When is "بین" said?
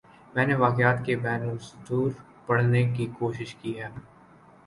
1.15-1.41